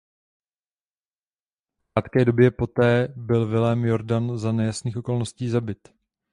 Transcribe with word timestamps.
V 1.89 1.93
krátké 1.93 2.25
době 2.25 2.51
poté 2.51 3.13
byl 3.15 3.45
Vilém 3.47 3.85
Jordan 3.85 4.37
za 4.37 4.51
nejasných 4.51 4.97
okolností 4.97 5.49
zabit. 5.49 5.87